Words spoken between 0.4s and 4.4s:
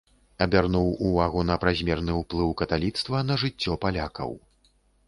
Абярнуў увагу на празмерны ўплыў каталіцтва на жыццё палякаў.